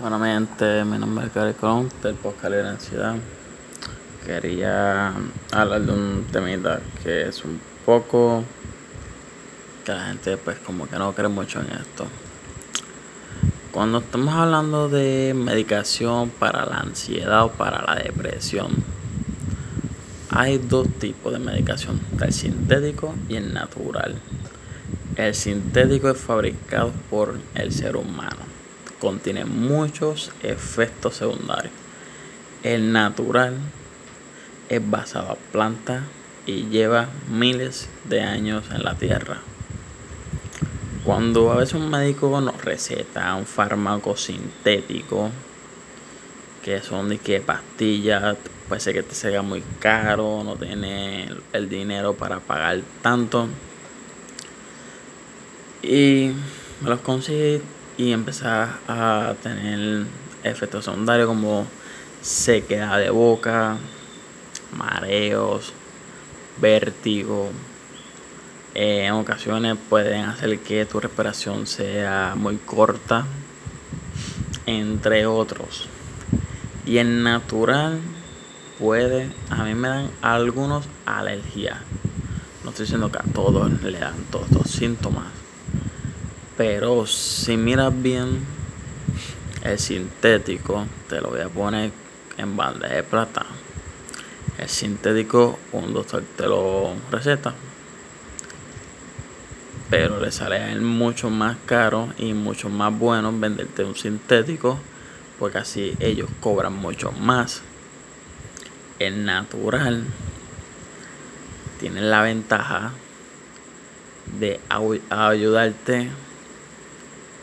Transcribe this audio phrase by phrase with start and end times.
[0.00, 3.16] Bueno, mi gente, mi nombre es Gary Colón del podcast de la ansiedad.
[4.24, 5.12] Quería
[5.50, 8.44] hablar de un temita que es un poco
[9.84, 12.06] que la gente pues como que no cree mucho en esto.
[13.72, 18.70] Cuando estamos hablando de medicación para la ansiedad o para la depresión,
[20.30, 24.14] hay dos tipos de medicación, el sintético y el natural.
[25.16, 28.57] El sintético es fabricado por el ser humano
[29.00, 31.72] contiene muchos efectos secundarios.
[32.62, 33.56] El natural
[34.68, 36.02] es basado en plantas
[36.46, 39.38] y lleva miles de años en la tierra.
[41.04, 45.30] Cuando a veces un médico nos receta un fármaco sintético,
[46.62, 48.36] que son de que pastillas,
[48.68, 53.48] puede ser que te sea muy caro, no tiene el dinero para pagar tanto.
[55.82, 56.32] Y
[56.82, 57.62] me los consigue
[57.98, 60.06] y empezar a tener
[60.44, 61.66] efectos secundarios como
[62.22, 63.76] sequedad de boca,
[64.72, 65.72] mareos,
[66.60, 67.50] vértigo.
[68.74, 73.26] en ocasiones pueden hacer que tu respiración sea muy corta,
[74.66, 75.88] entre otros.
[76.86, 77.98] Y en natural
[78.78, 81.78] puede, a mí me dan algunos alergias.
[82.62, 85.37] No estoy diciendo que a todos le dan todos estos síntomas
[86.58, 88.44] pero si miras bien,
[89.62, 91.92] el sintético, te lo voy a poner
[92.36, 93.46] en bandeja de plata.
[94.58, 97.54] El sintético, un doctor te lo receta.
[99.88, 104.80] Pero le sale a él mucho más caro y mucho más bueno venderte un sintético.
[105.38, 107.62] Porque así ellos cobran mucho más.
[108.98, 110.02] El natural
[111.78, 112.90] tiene la ventaja
[114.40, 114.58] de
[115.08, 116.10] ayudarte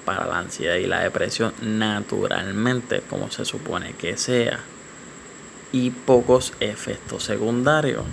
[0.05, 4.59] para la ansiedad y la depresión naturalmente como se supone que sea
[5.71, 8.03] y pocos efectos secundarios.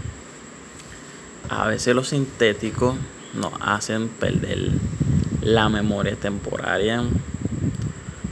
[1.48, 2.97] A veces los sintéticos
[3.34, 4.70] nos hacen perder
[5.42, 7.04] la memoria temporaria,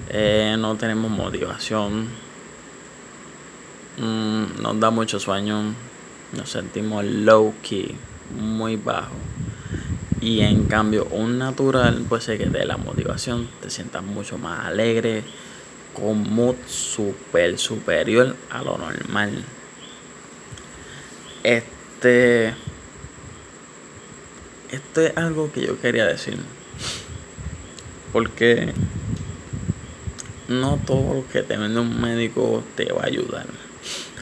[0.08, 2.08] eh, no tenemos motivación,
[3.98, 5.74] mm, nos da mucho sueño,
[6.36, 7.94] nos sentimos low key,
[8.38, 9.14] muy bajo.
[10.20, 14.66] Y en cambio, un natural puede ser que te la motivación, te sientas mucho más
[14.66, 15.22] alegre,
[15.94, 19.44] con mood super superior a lo normal.
[21.42, 22.54] Este.
[24.70, 26.38] Esto es algo que yo quería decir.
[28.12, 28.72] Porque
[30.48, 33.46] no todo lo que te vende un médico te va a ayudar.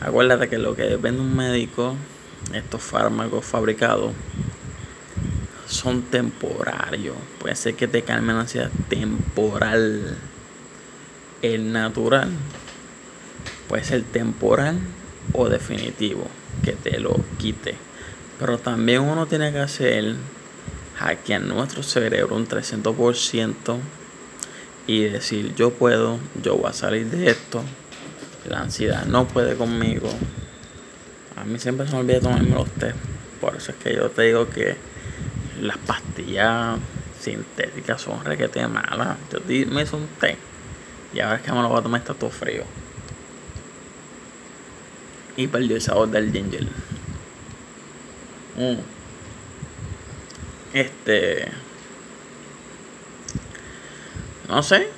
[0.00, 1.96] Acuérdate que lo que vende un médico,
[2.54, 4.12] estos fármacos fabricados,
[5.78, 7.16] son temporarios.
[7.38, 10.16] Puede ser que te calmen la ansiedad temporal.
[11.40, 12.30] El natural
[13.68, 14.78] puede ser temporal
[15.32, 16.26] o definitivo,
[16.64, 17.76] que te lo quite.
[18.40, 20.16] Pero también uno tiene que hacer
[20.96, 23.78] hackear nuestro cerebro un 300%
[24.88, 27.62] y decir yo puedo, yo voy a salir de esto.
[28.48, 30.08] La ansiedad no puede conmigo.
[31.36, 32.96] A mí siempre se me olvida tomarme los test.
[33.40, 34.87] Por eso es que yo te digo que
[35.60, 36.78] las pastillas
[37.20, 39.16] sintéticas son requete malas.
[39.32, 40.36] Yo me hice un té
[41.12, 42.64] y ahora es que me lo voy a tomar está todo frío.
[45.36, 46.64] Y perdió el sabor del ginger.
[48.56, 48.80] Mm.
[50.74, 51.48] Este.
[54.48, 54.88] No sé.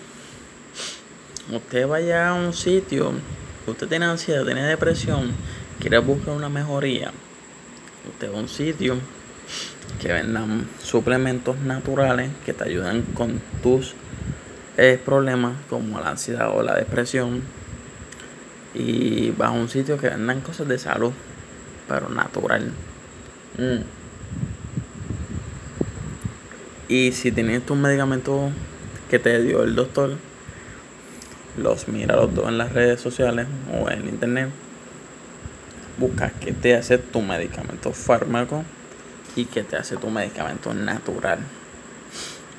[1.53, 3.12] Usted vaya a un sitio.
[3.66, 5.32] Usted tiene ansiedad, tiene depresión.
[5.78, 7.12] Quiere buscar una mejoría.
[8.09, 8.97] Usted va a un sitio
[10.00, 13.94] que vendan suplementos naturales que te ayudan con tus
[14.76, 17.42] eh, problemas como la ansiedad o la depresión.
[18.72, 21.12] Y vas a un sitio que vendan cosas de salud
[21.88, 22.70] pero natural.
[23.58, 23.82] Mm.
[26.88, 28.52] y si tienes tus medicamentos
[29.10, 30.16] que te dio el doctor
[31.56, 34.50] los mira los dos en las redes sociales o en internet.
[35.98, 38.64] Busca que te hace tu medicamento fármaco
[39.36, 41.38] y que te hace tu medicamento natural.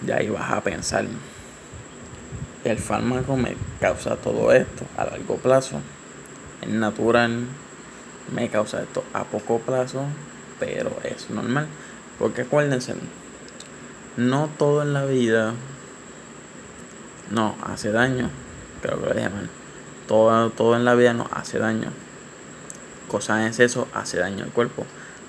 [0.05, 1.05] Y ahí vas a pensar,
[2.63, 5.79] el fármaco me causa todo esto a largo plazo,
[6.61, 7.45] el natural
[8.33, 10.05] me causa esto a poco plazo,
[10.59, 11.67] pero es normal.
[12.19, 12.95] Porque acuérdense,
[14.17, 15.53] no todo en la vida
[17.31, 18.29] no hace daño.
[18.81, 19.49] Creo que lo dije mal.
[20.07, 21.91] Todo, todo en la vida no hace daño.
[23.07, 24.85] Cosas en exceso hace daño al cuerpo.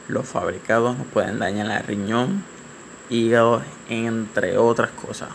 [0.09, 2.45] Los fabricados pueden dañar el riñón,
[3.09, 5.29] hígado, entre otras cosas.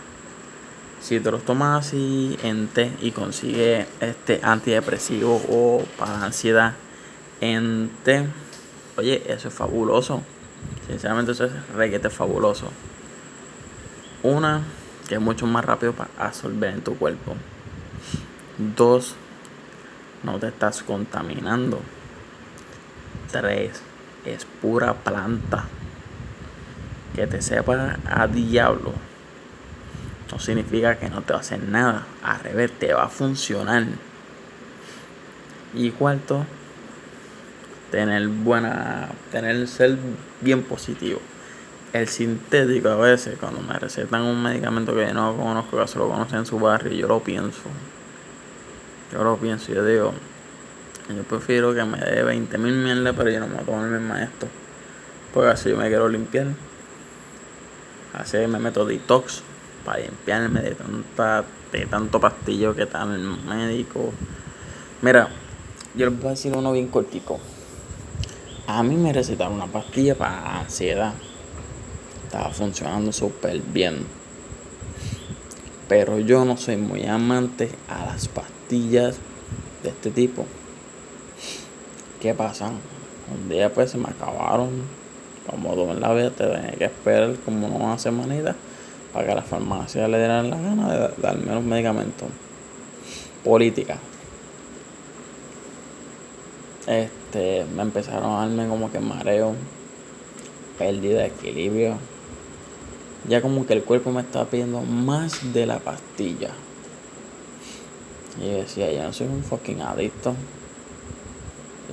[1.00, 6.74] si te los tomas así en té y consigues este antidepresivo o para ansiedad
[7.40, 8.26] en té,
[8.96, 10.22] oye, eso es fabuloso.
[10.88, 12.70] Sinceramente eso es requete fabuloso.
[14.22, 14.62] Una,
[15.08, 17.36] que es mucho más rápido para absorber en tu cuerpo.
[18.76, 19.14] Dos,
[20.24, 21.80] no te estás contaminando.
[23.30, 23.82] Tres,
[24.34, 25.64] es pura planta.
[27.14, 28.92] Que te sepa a diablo.
[30.30, 32.06] No significa que no te va a hacer nada.
[32.22, 33.84] Al revés, te va a funcionar.
[35.74, 36.44] Y cuarto,
[37.90, 39.96] tener buena, tener ser
[40.40, 41.20] bien positivo.
[41.92, 46.08] El sintético a veces, cuando me recetan un medicamento que no conozco, que se lo
[46.08, 47.62] conocen en su barrio, yo lo pienso.
[49.12, 50.12] Yo lo pienso, yo digo,
[51.16, 53.92] yo prefiero que me dé 20 mil mierda, pero yo no me voy a tomar
[53.92, 54.48] el maestro.
[55.32, 56.48] Porque así yo me quiero limpiar.
[58.12, 59.42] Así me meto detox
[59.84, 64.12] para limpiarme de tanta, de tanto pastillo que está el médico.
[65.02, 65.28] Mira,
[65.94, 67.40] yo les voy a decir uno bien cortico.
[68.66, 71.14] A mí me recetaron una pastilla para ansiedad.
[72.24, 74.06] Estaba funcionando súper bien.
[75.88, 79.16] Pero yo no soy muy amante a las pastillas
[79.82, 80.44] de este tipo.
[82.20, 82.70] ¿Qué pasa?
[83.32, 84.82] Un día pues se me acabaron.
[85.48, 88.54] Como todo en la vida, te tenía que esperar como una semanita
[89.12, 92.28] para que la farmacia le dieran la gana de darme los medicamentos.
[93.44, 93.98] Política.
[96.86, 99.54] Este, me empezaron a darme como que mareo,
[100.78, 101.98] pérdida de equilibrio.
[103.28, 106.50] Ya como que el cuerpo me estaba pidiendo más de la pastilla.
[108.40, 110.34] Y yo decía, yo no soy un fucking adicto.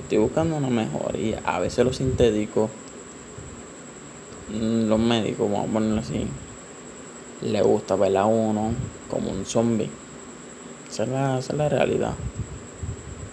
[0.06, 1.40] Estoy buscando una mejoría.
[1.44, 2.70] A veces los sintéticos,
[4.48, 6.28] mm, los médicos, vamos a ponerlo así,
[7.42, 8.70] le gusta ver a uno
[9.10, 9.90] como un zombie.
[10.88, 12.14] Esa es la, esa es la realidad.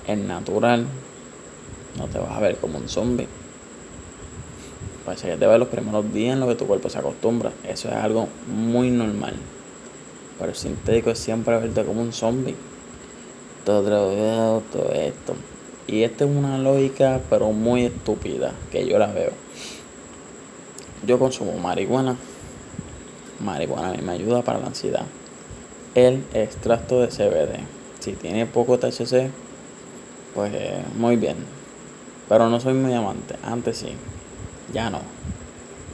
[0.08, 0.88] Es natural
[2.00, 3.28] no te vas a ver como un zombie.
[5.06, 7.52] Parece que te ves los primeros días en lo que tu cuerpo se acostumbra.
[7.68, 9.36] Eso es algo muy normal.
[10.40, 12.56] Pero el sintético es siempre verte como un zombie.
[13.64, 15.36] Todo drogado, todo esto.
[15.88, 19.32] Y esta es una lógica, pero muy estúpida, que yo la veo.
[21.06, 22.16] Yo consumo marihuana.
[23.42, 25.06] Marihuana a mí me ayuda para la ansiedad.
[25.96, 27.60] El extracto de CBD.
[28.00, 29.30] Si tiene poco THC,
[30.34, 30.54] pues
[30.96, 31.38] muy bien.
[32.30, 33.36] Pero no soy muy amante.
[33.44, 33.90] Antes sí.
[34.74, 35.00] Ya no.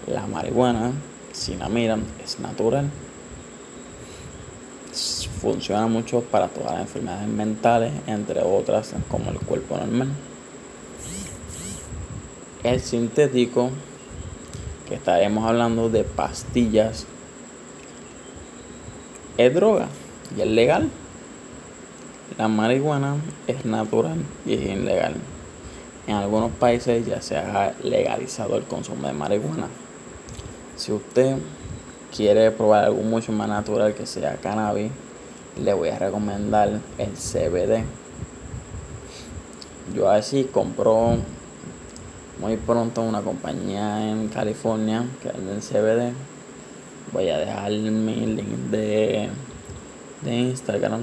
[0.08, 0.92] La marihuana,
[1.34, 2.90] si la miran, es natural.
[5.42, 10.10] Funciona mucho para todas las enfermedades mentales, entre otras como el cuerpo normal.
[12.64, 13.70] El sintético,
[14.88, 17.06] que estaremos hablando de pastillas,
[19.38, 19.88] es droga
[20.38, 20.90] y es legal.
[22.38, 23.16] La marihuana
[23.48, 25.16] es natural y es ilegal
[26.10, 29.68] en algunos países ya se ha legalizado el consumo de marihuana.
[30.76, 31.38] Si usted
[32.16, 34.92] quiere probar algo mucho más natural que sea cannabis,
[35.58, 37.84] le voy a recomendar el CBD.
[39.96, 41.18] Yo así compro
[42.40, 46.14] muy pronto una compañía en California que vende CBD.
[47.12, 49.30] Voy a dejar mi link de,
[50.22, 51.02] de Instagram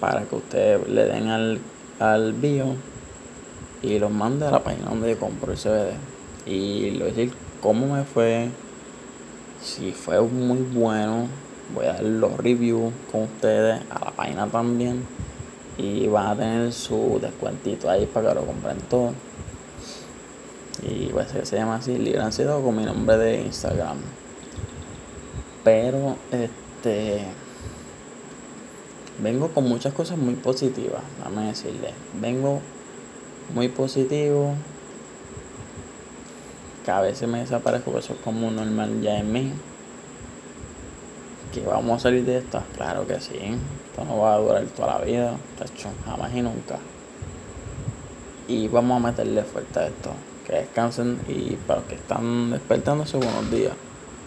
[0.00, 1.60] para que usted le den al,
[1.98, 2.74] al bio
[3.82, 5.94] y los mande a la página donde compro el CBD.
[6.46, 8.50] Y le voy a decir cómo me fue,
[9.62, 11.28] si fue muy bueno.
[11.74, 15.04] Voy a dar los reviews con ustedes a la página también.
[15.76, 19.12] Y van a tener su descuentito ahí para que lo compren todo.
[20.82, 23.98] Y pues se llama así, Libre Ansiedad con mi nombre de Instagram.
[25.64, 27.24] Pero este
[29.22, 31.92] vengo con muchas cosas muy positivas, a decirle.
[32.20, 32.60] Vengo
[33.54, 34.54] muy positivo.
[36.84, 39.52] Que a veces me desaparezco, eso es como normal ya en mí.
[41.58, 43.34] Que vamos a salir de esto, claro que sí.
[43.34, 46.78] Esto no va a durar toda la vida, hecho, jamás y nunca.
[48.46, 50.10] Y vamos a meterle fuerte a esto.
[50.46, 53.72] Que descansen y para los que están despertándose, buenos días.